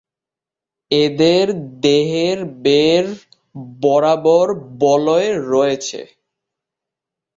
[0.91, 1.45] এদের
[1.83, 3.09] দেহের বেড়
[3.81, 4.47] বরাবর
[4.81, 6.01] বলয় রয়েছে।